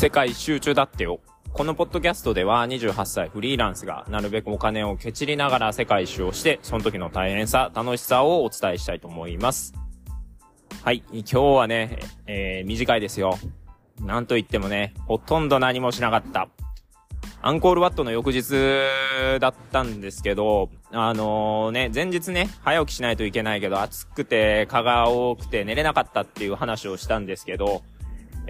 [0.00, 1.20] 世界一周中だってよ。
[1.52, 9.74] このポッドキャストでは28歳フリーランスがなるべくお金をケチりながら世界一周をして、その時の大変さ、楽しさをお伝えしたいと思います。
[10.82, 13.38] はい、今日はね、えー、短いですよ。
[14.00, 16.48] なんと言ってもね、ほとんど何もしなかった。
[17.42, 18.54] アンコールワットの翌日
[19.38, 27.82] だったんですけど、あのー、ね、前日ね、早起きしないといけないけど、暑くて、蚊が多くて寝れなかったっていう話をしたんですけど、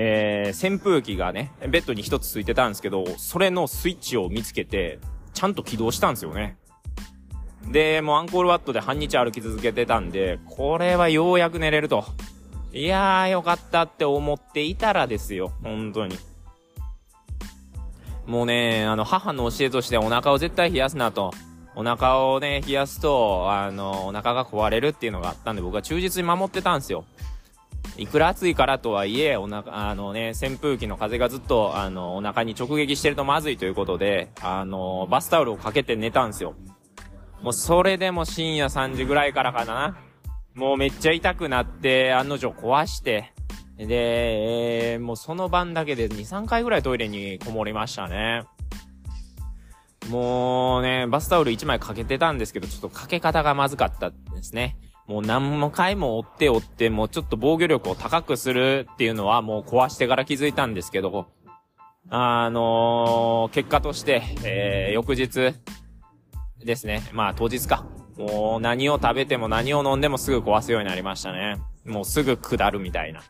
[0.00, 5.00] えー、扇風機がね、ベッドに一つついてたんですけど、それのスイッチを見つけて、
[5.34, 6.56] ちゃんと起動したんですよね。
[7.66, 12.04] で、もうアンコールワットで半日歩き続けてたんで、これはようやく寝れると。
[12.72, 16.16] いやーよかったって思っていたらですよ、本当に。
[18.24, 21.32] もうね、あの、母の教えとしてお腹を絶対冷やすなと。
[21.74, 27.04] お腹をね、冷やすと、あの、お腹が壊れるっていうのがあったんで、僕は忠実に守ってたんですよ。
[27.98, 36.54] いくら暑いからとはいえ、お腹、あのね、扇風機の風がずっと、あの、お腹に直撃してるとまずいということで、あの、バスタオルをかけて寝たんですよ。
[37.42, 39.98] もうそれでも深夜3時ぐらいからかな。
[40.54, 43.32] もうめっちゃ痛くなって、案の定壊して、
[43.76, 48.44] で、えー、もうその晩だけで2、3回ぐらいトイレにこもりましたね。
[50.08, 54.76] もうね、バスタオル1枚かけてたんですけど、ちょっとかけ方がまずかったですね。
[55.08, 61.26] もう何回も追って追って、もうちょっと防御力を高くするっていうのはもう壊してから気づいたんですけど、
[62.10, 65.54] あのー、結果として、えー、翌日
[66.64, 67.02] ですね。
[67.12, 67.86] まあ当日か。
[68.18, 71.56] もう何を食べても何を飲んでもすぐ壊すようになりましたね。
[71.86, 73.22] もうすぐ下るみたいな。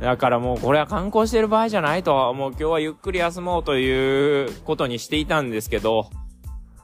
[0.00, 6.10] だからもうこれは観光してる場合じゃないと、もう今日はゆっくり休もうということにしていたんですけど、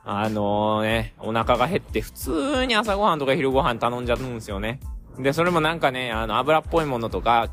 [0.05, 4.81] あのー、ね、お腹が減って普通に朝ごはんとか昼ごはん頼んじゃうんですよね。
[5.19, 7.51] で、それもなんかね、あの、油っぽいものとか、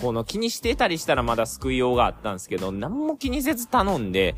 [0.00, 4.34] この気にしてたりしたらまだ救いようがあったんですけど、何も気にせず頼んで、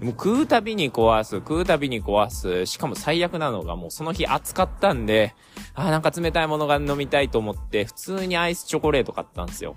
[0.00, 5.34] もう食うたびに壊す、食うたびに壊す、しかも最悪なのがもうその日暑かったんで、
[5.74, 9.76] あ、なんか冷たいものが飲みたいと思って、普通にアイスチョコレート買ったんですよ。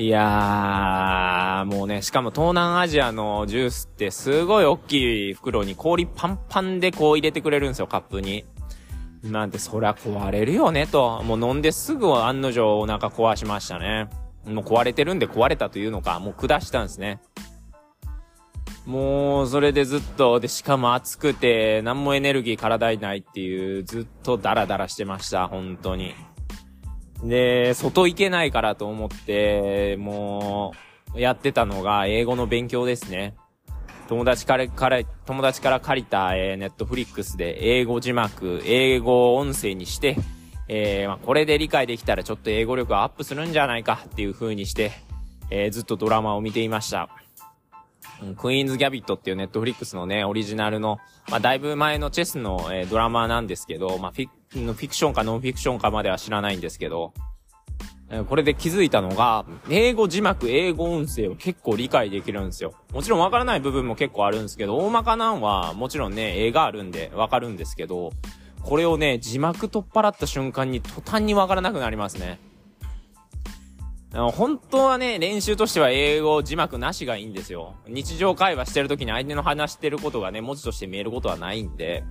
[0.00, 8.44] いやー、もうね、しかも東南アジアのジュースってすごい大きい袋に氷パンパンでこう入れてくれるんですよ、カップに。
[9.24, 11.20] なんて、そりゃ壊れるよね、と。
[11.24, 14.08] もう飲んですぐ案の定お腹壊しましたね。
[14.46, 17.20] もう壊れてるんで壊れたというのか、もう下したんですね。
[18.86, 26.14] もう、それでずっと、で、しかも暑くて、何もエネルギー体にないっていう、ずっとダラダラしてました、本当に。
[27.22, 30.72] で、外行けないからと思って、も
[31.14, 33.34] う、やってたのが英語の勉強ですね。
[34.08, 40.16] 友達から、から、友達から借りた、えー、ネットフリックスで英語字幕、英語音声にして、
[40.68, 44.92] えー、まあ、これで理解できたらちょっと英語力がアップするんじゃないかっていう風にして、
[45.50, 47.08] えー、ずっとドラマを見ていました。
[48.36, 50.98] クイーンズ・ギャビットっていうネットフリックスのね、オリジナルの、
[51.30, 57.12] まあ、だいぶ前のチェスの、えー、ドラマなんですけど、まあ、フィフィクションかノンフィクションかまでは知らないんですけど、
[58.10, 62.74] えー、これで気づいたのが、英語字幕、英語音声を結構理解できるんですよ。
[62.92, 68.12] もちろんわからない部分も結構あるんですけど、大まかなんは、もちろんね、映画あるんでわかるんですけど、
[68.62, 72.40] これをね、字幕取っ払った瞬間に途端にわからなくなりますね。
[74.12, 77.74] 本当はね、練習としては英語字幕なしがいいんですよ。
[77.86, 82.04] 日常会話してる時に相手の話してることがね、文字として見えることはないんで。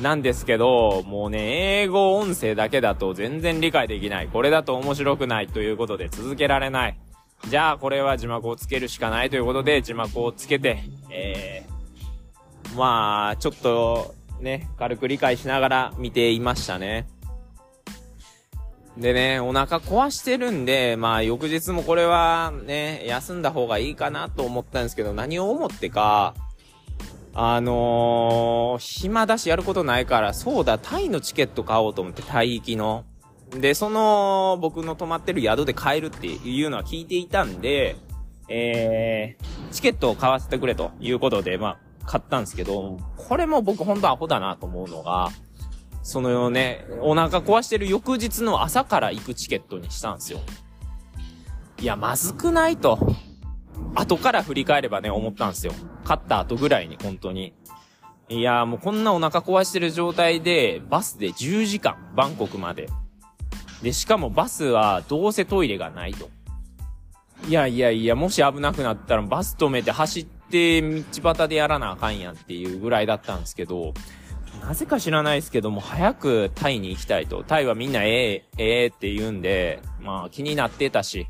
[0.00, 4.28] なんですけど、もうね、英語音声だけだと全然理解できない。
[4.28, 6.98] これだと面白くないということで続けられない。
[7.48, 10.78] じゃあ、これは字幕をつけるしかないということで、字幕をつけて、
[11.10, 17.06] えー、まあ、ちょっと、ね、軽く理解しながら見ていましたね。
[19.00, 26.34] でね、お腹壊してるんで、まあ翌日もこれはね、休んだ方がいいかなと思ったんですけど、何を思ってか、
[27.32, 33.04] あのー、暇だしやることないから、そうだ、タイのチケット買おうと思って、タイ行きの。
[33.58, 37.96] で、その、僕の泊まってる宿で買えるっていうのは聞いていたんで、
[38.48, 45.30] えー、チケットを買わせてくれということで、まあ、買ったんですけど、これも僕ほんとアホだなと思うのが、
[46.02, 50.40] そのよね、お腹壊してる翌日の朝から行くチケットにしたんですよ。
[51.80, 52.98] いや、まずくないと。
[53.94, 55.72] 後から振り返ればね、思ったんですよ。
[56.02, 57.54] 勝った後ぐらいに、本当に。
[58.28, 62.88] いや、もうこんなお腹壊してる状態で、バスで10時間、バンコクまで。
[63.82, 66.28] で、しかもバスはどうせトイレがないと。
[67.48, 71.04] いやいやいや、もし危なくなったらバス止めて走って道
[71.34, 73.94] 端でやらなあかんやんっていうぐらいだったんですけど、
[74.62, 77.42] なぜか知らないですけども、早くタイに行きたいと。
[77.42, 81.26] タイはみんなええ、ええって言うんで、まあ気になってたし、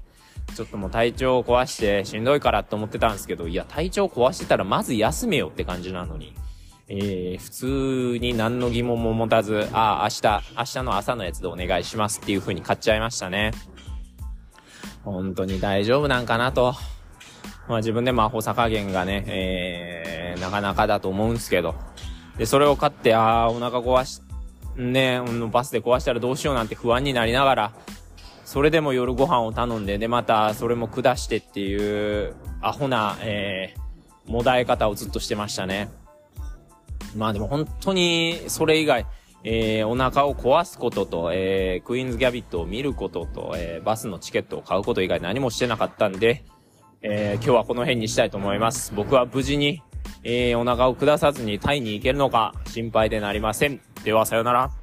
[0.54, 6.34] ちょっともう体調を壊してしんどいからって思ってたんですけど、いや、体調壊してたらまず休めよって感じなのに。
[6.92, 13.52] えー、普通に何の疑問も持たず、ああ、明日、明日の朝のやつでお願いしますっていう風に買っちゃいましたね。
[15.04, 16.74] 本当に大丈夫なんかなと。
[17.68, 21.76] まあ自分でもアホさ加減がね、えー、なかなかだと思うんですけど。
[22.38, 24.20] で、それを買って、ああ、お腹壊し、
[24.76, 27.72] ね、バスで壊したらどうしようなんて不安になりながら、
[28.44, 35.90] それでも夜ご飯を頼んで、で、またそれも下してっていう、アホな、えー、もだえ方をずっとしてましたね。
[37.16, 39.06] まあでも本当に、それ以外、
[39.42, 46.44] えー、お腹を壊すことと、えー、クイーンズギャビットを見ることと、えー、バスのチケットを買うこと以外何もしてなかったんで、
[47.02, 48.92] えー、今日はこの辺にしたいと思います。
[48.94, 49.82] 僕は無事に、
[50.22, 53.80] えー、お腹を下さずにタイに行けるのか心配でなりません。
[54.04, 54.79] ではさよなら。